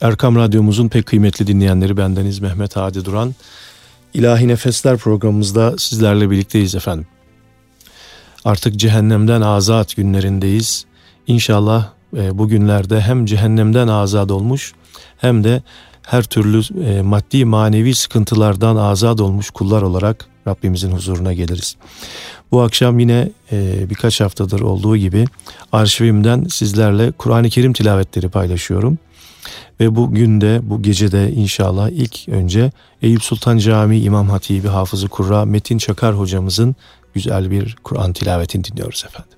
[0.00, 3.34] Erkam Radyomuzun pek kıymetli dinleyenleri bendeniz Mehmet Hadi Duran.
[4.14, 7.06] İlahi Nefesler programımızda sizlerle birlikteyiz efendim.
[8.44, 10.84] Artık cehennemden azat günlerindeyiz.
[11.26, 14.72] İnşallah e, bu günlerde hem cehennemden azat olmuş
[15.18, 15.62] hem de
[16.02, 21.76] her türlü e, maddi manevi sıkıntılardan azat olmuş kullar olarak Rabbimizin huzuruna geliriz.
[22.52, 25.24] Bu akşam yine e, birkaç haftadır olduğu gibi
[25.72, 28.98] arşivimden sizlerle Kur'an-ı Kerim tilavetleri paylaşıyorum.
[29.79, 35.45] Ve bu günde, bu gecede inşallah ilk önce Eyüp Sultan Camii İmam Hatibi Hafızı Kurra
[35.45, 36.75] Metin Çakar hocamızın
[37.13, 39.37] güzel bir Kur'an tilavetini dinliyoruz efendim.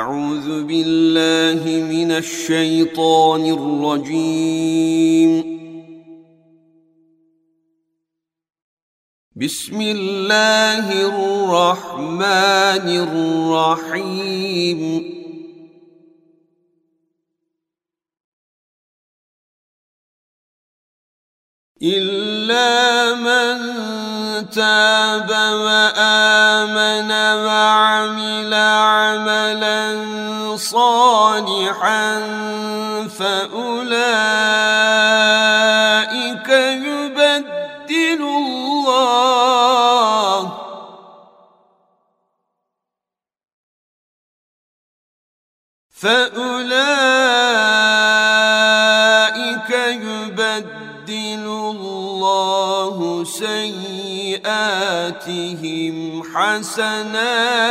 [0.00, 1.62] أعوذ بالله
[1.94, 5.30] من الشيطان الرجيم
[9.36, 14.80] بسم الله الرحمن الرحيم
[21.85, 23.57] إلا من
[24.49, 25.29] تاب
[25.65, 27.11] وآمن
[27.45, 29.85] وعمل عملا
[30.55, 32.19] صالحا
[33.19, 34.09] فأولئك
[36.49, 39.15] يبدل الله.
[45.89, 46.54] فأولئك
[53.39, 54.55] سيئاتهم
[56.23, 57.65] حسنات.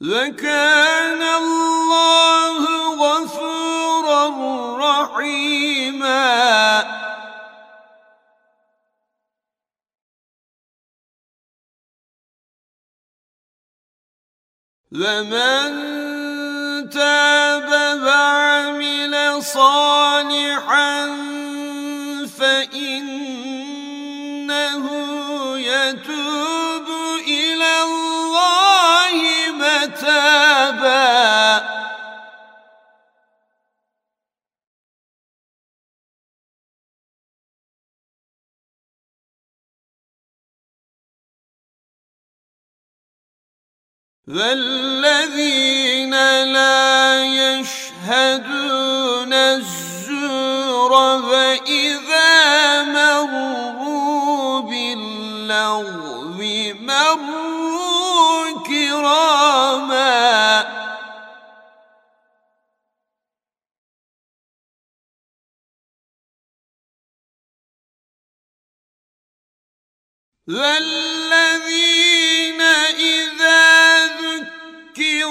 [0.00, 2.62] وكان الله
[3.02, 4.24] غفورا
[4.76, 6.32] رحيما.
[14.92, 16.11] ومن
[16.94, 17.68] تاب
[18.02, 20.92] وعمل صالحا
[22.38, 23.62] فإنه
[25.58, 26.88] يتوب
[27.26, 29.12] إلى الله
[29.52, 30.91] متابا.
[44.32, 46.14] والذين
[46.52, 56.40] لا يشهدون الزور وإذا مروا باللغو
[56.80, 60.02] مروا كراما
[70.48, 73.41] والذين إذا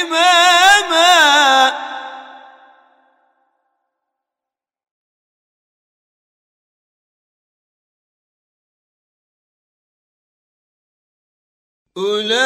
[0.00, 1.40] إماما.
[12.00, 12.40] أولئك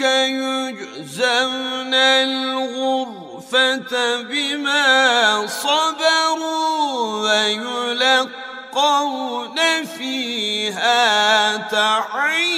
[0.00, 3.92] يجزون الغرفة
[4.22, 8.46] بما صبروا ويلقون
[9.84, 12.55] فيها تحية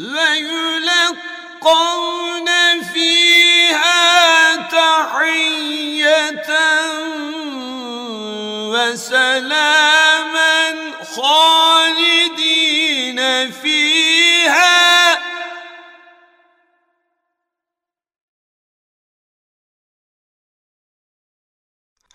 [0.00, 1.18] ليلقون
[2.94, 6.48] فيها تحية
[8.72, 9.89] وسلاما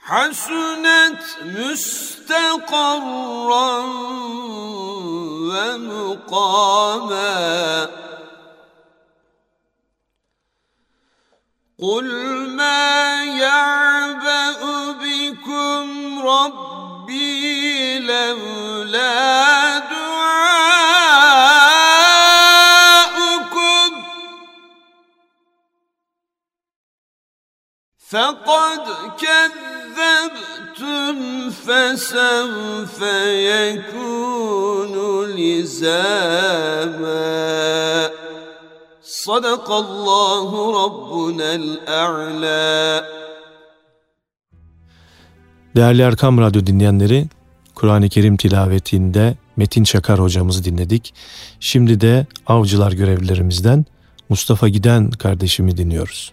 [0.04, 2.90] حسنت مستقرا
[6.20, 7.90] ومقاما
[11.82, 12.06] قل
[12.56, 19.78] ما يعبأ بكم ربي لولا
[23.10, 24.02] دعاؤكم
[28.10, 28.88] فقد
[30.04, 32.98] كذبتم فسوف
[33.32, 34.94] يكون
[35.36, 36.90] لزاما
[39.02, 43.04] Sadakallahu Rabbunel A'la.
[45.76, 47.26] Değerli Erkam Radyo dinleyenleri,
[47.74, 51.14] Kur'an-ı Kerim tilavetinde Metin Çakar hocamızı dinledik.
[51.60, 53.84] Şimdi de avcılar görevlilerimizden
[54.28, 56.32] Mustafa Giden kardeşimi dinliyoruz.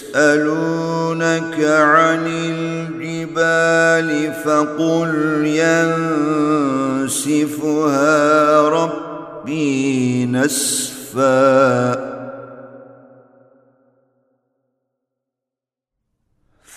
[0.15, 5.45] ويسألونك عن الجبال فقل
[7.07, 12.11] ينسفها ربي نسفا.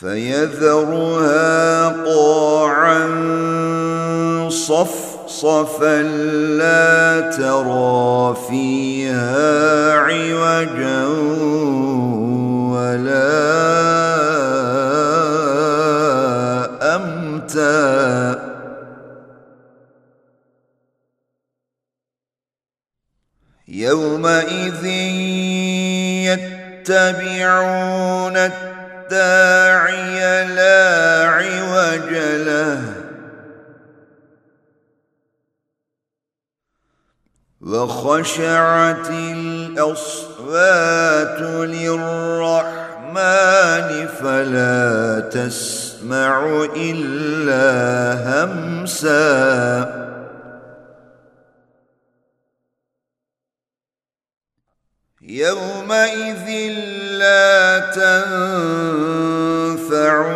[0.01, 3.05] فيذرها قاعا
[4.49, 6.03] صفصفا
[6.59, 11.05] لا ترى فيها عوجا.
[12.95, 13.35] ولا
[16.97, 18.55] أمتا
[23.69, 24.85] يومئذ
[26.85, 30.19] يتبعون الداعي
[30.55, 32.11] لا عوج
[32.47, 32.95] له.
[37.61, 40.11] وخشعت الأصوات
[41.41, 42.84] للرحمن
[44.07, 47.69] فلا تسمع إلا
[48.27, 50.05] همسا.
[55.23, 56.49] يومئذ
[57.19, 58.13] لا تنفع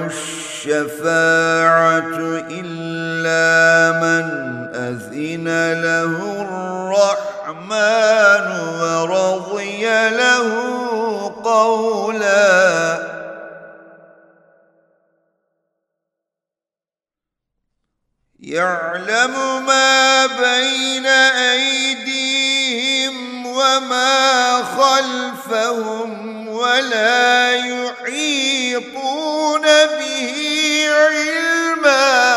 [0.07, 2.17] الشفاعة
[2.51, 3.47] إلا
[4.01, 4.25] من
[4.75, 5.49] أذن
[5.83, 6.39] له
[7.49, 8.47] الرحمن
[8.81, 10.68] ورضي له
[11.59, 13.09] قولا
[18.41, 21.07] يعلم ما بين
[21.57, 28.83] أيديهم وما خلفهم ولا يحيطون
[29.99, 32.29] به علما.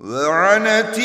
[0.00, 0.98] وعنت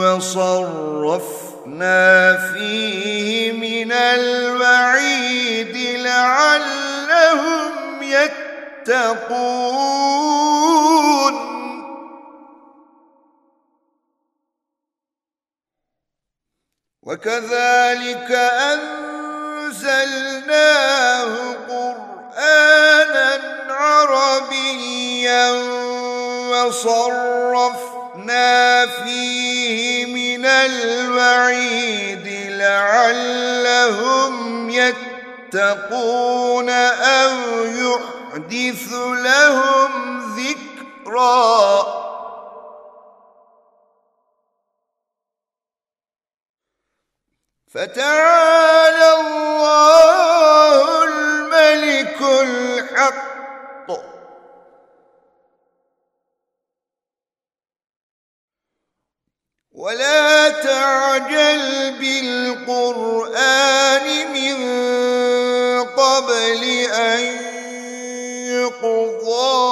[0.00, 1.56] وصرفنا
[2.36, 5.76] فيه من الوعيد
[6.06, 9.90] لعلهم يتقون.
[17.02, 18.30] وكذلك
[19.70, 21.32] أنزلناه
[21.68, 23.30] قرآنا
[23.70, 25.50] عربيا
[26.50, 27.99] وصرفنا
[29.04, 42.00] فيه من الوعيد لعلهم يتقون أو يحدث لهم ذكرًا.
[47.74, 53.39] فتعالى الله الملك الحق.
[59.80, 63.26] ولا تعجل بالقرآن
[64.32, 64.56] من
[65.84, 67.20] قبل أن
[68.52, 69.70] يقضى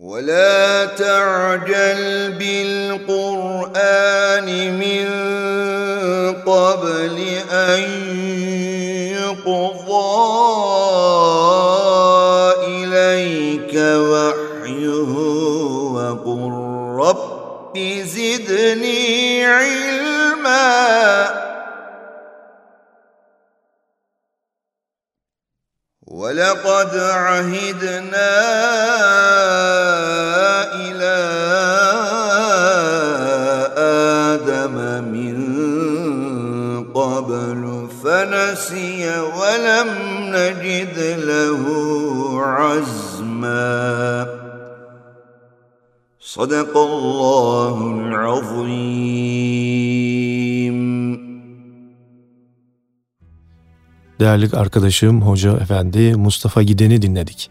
[0.00, 2.09] ولا تعجل
[4.70, 5.06] من
[6.42, 7.16] قبل
[7.50, 7.82] أن
[9.12, 10.30] يقضى
[12.66, 15.12] إليك وحيه
[15.94, 16.52] وقل
[17.00, 19.90] رب زدني علما.
[26.06, 28.40] ولقد عهدنا
[38.19, 39.01] فنسي
[39.39, 39.89] ولم
[40.35, 40.97] نجد
[41.29, 41.61] له
[42.41, 44.27] عزما
[46.19, 49.25] صدق الله العظيم
[54.19, 57.49] Değerli arkadaşım, hoca efendi Mustafa Giden'i dinledik.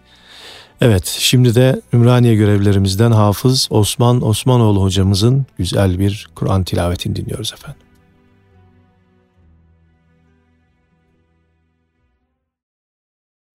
[0.80, 7.80] Evet, şimdi de Ümraniye görevlerimizden Hafız Osman Osmanoğlu hocamızın güzel bir Kur'an tilavetini dinliyoruz efendim.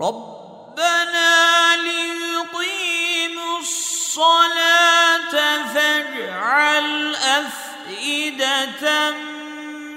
[0.00, 5.32] ربنا ليقيموا الصلاة
[5.74, 9.10] فاجعل أفئدة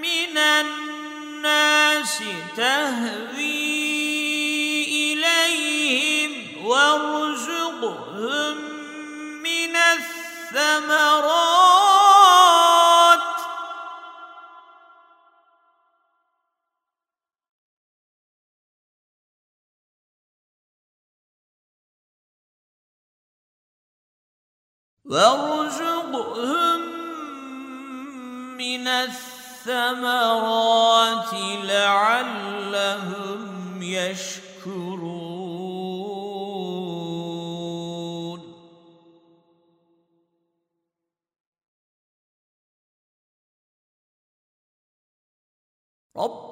[0.01, 2.23] من الناس
[2.57, 3.81] تهوي
[5.13, 8.55] إليهم وارزقهم
[9.43, 9.75] من
[10.55, 11.80] الثمرات
[25.11, 26.81] وارزقهم
[28.57, 30.13] من الثمرات
[31.63, 33.41] لعلهم
[33.83, 35.21] يشكرون.
[46.15, 46.50] ربنا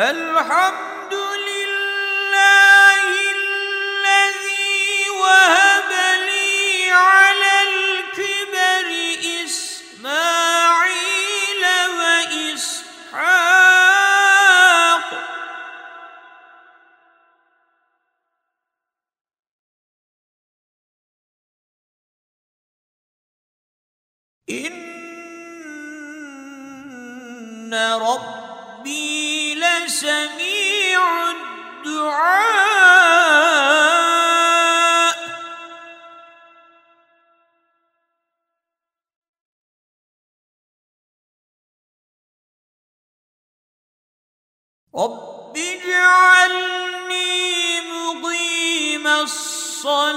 [0.00, 0.69] الحمد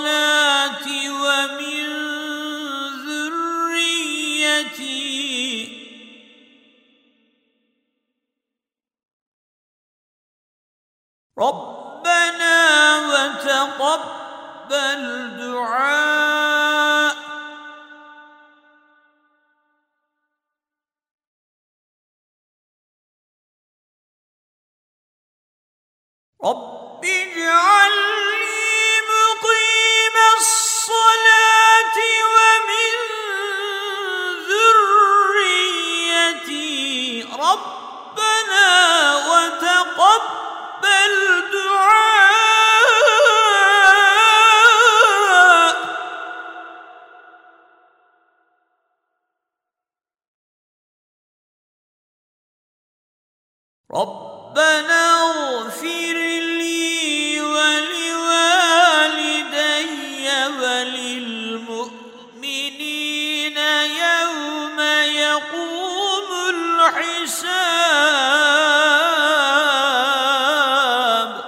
[0.03, 1.72] الصلاة ومن
[70.43, 71.43] الحساب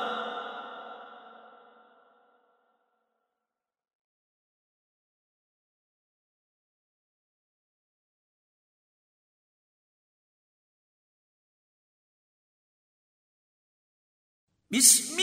[14.72, 15.15] بسم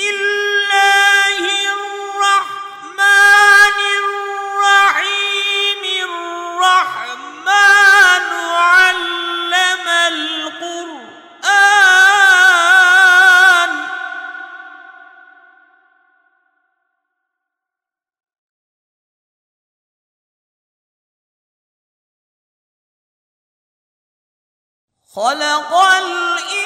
[25.15, 26.63] خلق الإنسان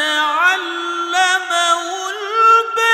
[0.00, 2.90] علمه البيان.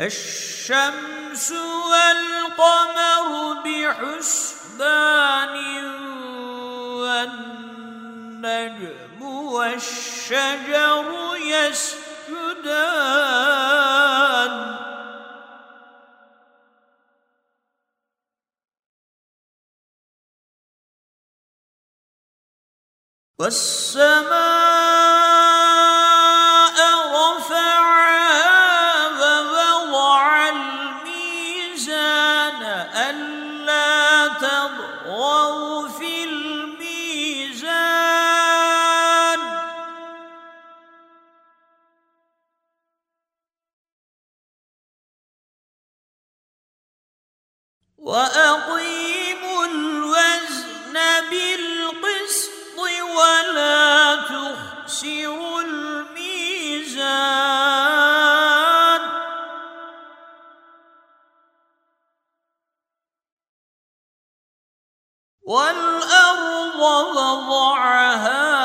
[0.00, 1.52] الشمس
[1.90, 3.28] والقمر
[3.64, 5.54] بحسبان
[7.02, 8.82] والنجم
[9.22, 12.84] والشمس الشجر يسجدان.
[23.38, 25.13] والسماء
[66.14, 66.80] الأرض
[67.16, 68.63] وضعها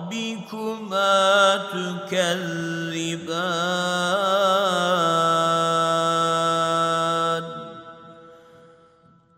[0.10, 1.16] ربكما
[1.58, 2.68] تكذبان؟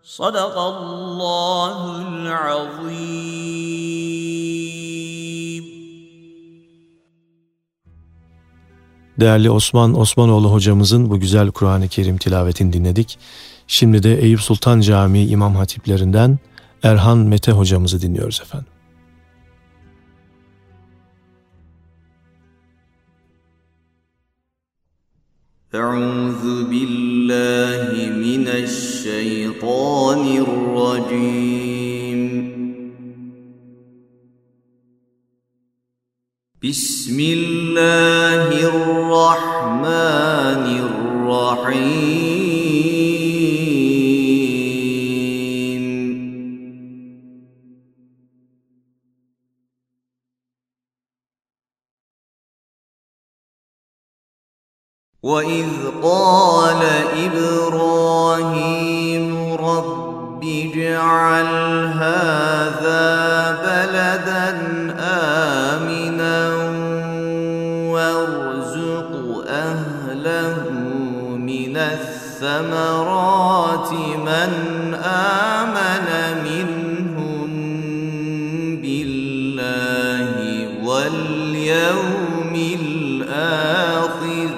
[0.04, 1.74] صدق الله
[2.08, 2.99] العظيم.
[9.19, 13.19] Değerli Osman Osmanoğlu hocamızın bu güzel Kur'an-ı Kerim tilavetini dinledik.
[13.67, 16.39] Şimdi de Eyüp Sultan Camii İmam Hatiplerinden
[16.83, 18.67] Erhan Mete hocamızı dinliyoruz efendim.
[25.83, 27.89] أعوذ بالله
[28.25, 31.58] من الشيطان الرجيم
[36.64, 39.86] بسم الله الرحمن
[40.84, 42.20] الرحيم.
[55.22, 55.68] وإذ
[56.02, 56.82] قال
[57.24, 58.56] إبراهيم
[59.54, 61.46] رب اجعل
[62.04, 63.00] هذا
[63.64, 64.89] بلدا
[72.42, 76.08] الثمرات من آمن
[76.44, 77.50] منهم
[78.82, 80.32] بالله
[80.84, 84.50] واليوم الآخر.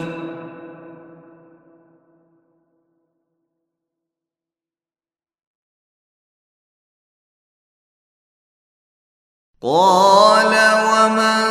[9.62, 10.54] قال
[10.92, 11.46] ومن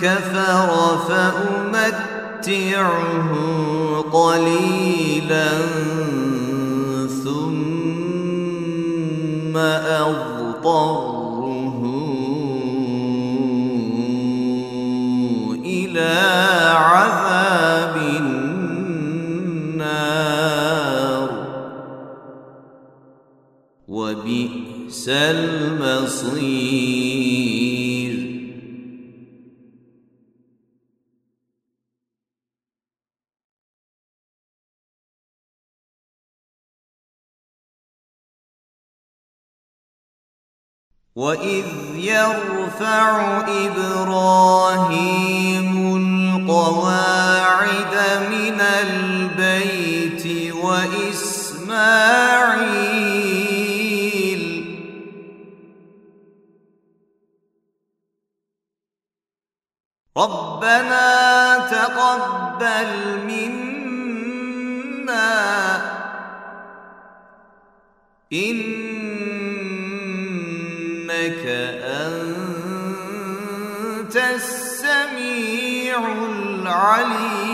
[0.00, 0.68] كفر
[1.08, 2.08] فأمتعه
[4.28, 5.48] قليلا
[7.24, 7.56] ثم
[9.56, 11.07] أضطره
[41.18, 44.96] وإذ يرفع إبراهيم
[46.46, 47.94] القواعد
[48.30, 51.58] من البيت وإسماعيل
[60.16, 62.90] ربنا تقبل
[63.26, 63.68] منا
[71.28, 71.46] إنك
[72.88, 77.48] أنت السميع العليم.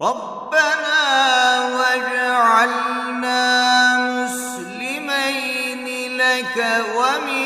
[0.00, 1.04] ربنا
[1.76, 3.42] واجعلنا
[4.24, 5.86] مسلمين
[6.16, 6.56] لك
[6.96, 7.45] ومن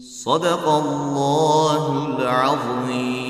[0.00, 3.22] Sadakallahul azim.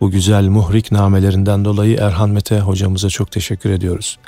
[0.00, 4.18] Bu güzel muhrik namelerinden dolayı Erhan Mete hocamıza çok teşekkür ediyoruz.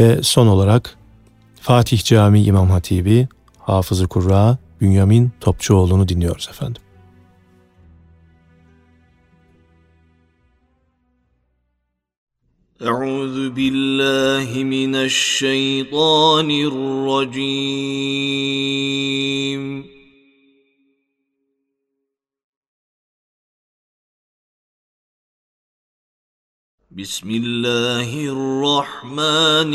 [0.00, 0.96] Ve son olarak
[1.65, 3.27] Fatih Camii İmam Hatibi,
[3.59, 6.81] Hafızı Kurra, Bünyamin Topçuoğlu'nu dinliyoruz efendim.
[12.91, 17.91] أعوذ بالله من الشيطان الرجيم
[26.96, 29.72] بسم الله الرحمن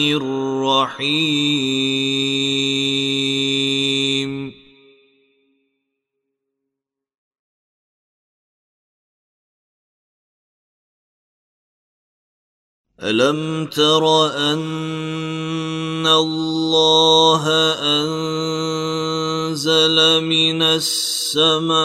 [0.81, 1.11] الرحيم.
[13.03, 14.03] ألم تر
[14.37, 17.43] أن الله
[19.53, 21.81] أنزل من السماء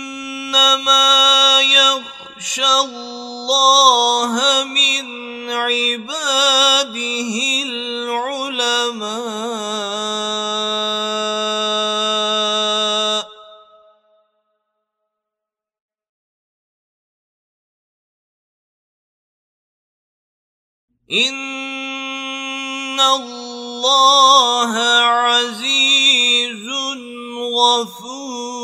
[1.61, 5.05] يخشى الله من
[5.49, 6.93] عباده
[7.65, 9.05] العلماء.
[21.11, 24.73] إن الله
[25.05, 26.65] عزيز
[27.55, 28.55] غفور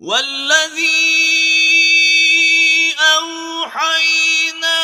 [0.00, 1.36] والذي
[2.98, 4.82] أوحينا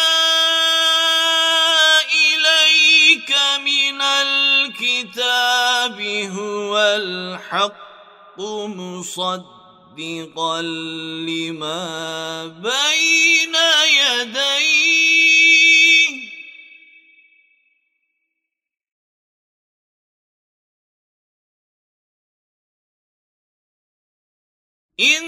[2.12, 4.02] إليك من
[4.82, 9.82] الكتاب هو الحق مصدقا
[10.62, 13.54] لما بين
[14.00, 14.92] يديه.
[25.00, 25.22] إن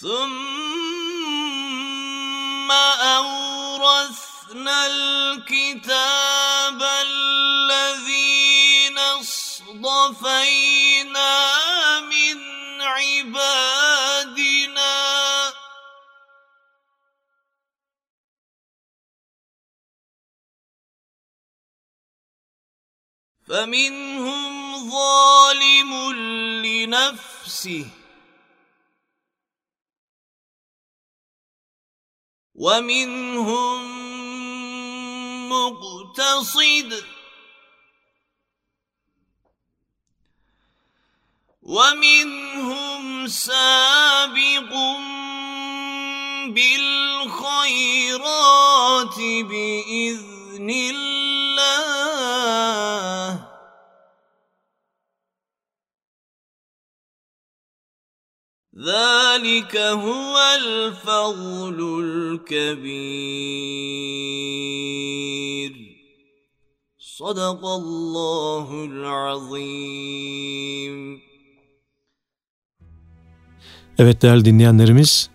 [0.00, 0.24] ثم
[3.02, 10.40] أورثنا الكتاب الذين اصطفينا
[12.00, 12.38] من
[12.82, 13.84] عبادنا.
[23.48, 26.12] فمنهم ظالم
[26.64, 28.03] لنفسه.
[32.64, 33.80] ومنهم
[35.48, 37.04] مقتصد
[41.62, 44.72] ومنهم سابق
[46.56, 47.98] بالخيرات
[49.18, 51.23] بإذن الله
[58.77, 63.29] ذلك هو الفضل الكبير
[67.19, 70.39] صدق الله العظيم
[73.99, 75.29] Evet değerli dinleyenlerimiz,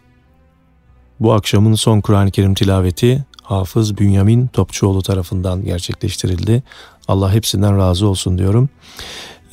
[1.20, 6.62] bu akşamın son Kur'an-ı Kerim tilaveti Hafız Bünyamin Topçuoğlu tarafından gerçekleştirildi.
[7.08, 8.68] Allah hepsinden razı olsun diyorum.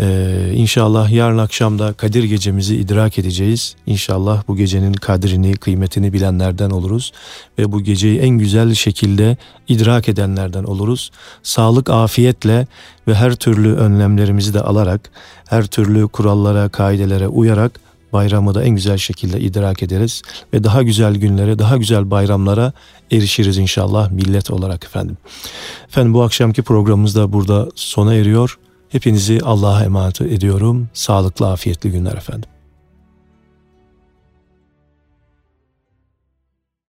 [0.00, 3.76] Ee, inşallah yarın akşam da Kadir gecemizi idrak edeceğiz.
[3.86, 7.12] İnşallah bu gecenin kadrini, kıymetini bilenlerden oluruz
[7.58, 9.36] ve bu geceyi en güzel şekilde
[9.68, 11.10] idrak edenlerden oluruz.
[11.42, 12.66] Sağlık, afiyetle
[13.08, 15.10] ve her türlü önlemlerimizi de alarak,
[15.48, 17.80] her türlü kurallara, kaidelere uyarak
[18.12, 20.22] bayramı da en güzel şekilde idrak ederiz
[20.52, 22.72] ve daha güzel günlere, daha güzel bayramlara
[23.12, 25.16] erişiriz inşallah millet olarak efendim.
[25.88, 28.58] Efendim bu akşamki programımız da burada sona eriyor.
[28.88, 30.88] Hepinizi Allah'a emanet ediyorum.
[30.92, 32.50] Sağlıklı, afiyetli günler efendim.